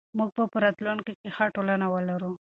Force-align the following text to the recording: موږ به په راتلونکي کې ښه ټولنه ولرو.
موږ 0.17 0.29
به 0.35 0.43
په 0.53 0.57
راتلونکي 0.65 1.13
کې 1.19 1.29
ښه 1.35 1.45
ټولنه 1.55 1.85
ولرو. 1.89 2.31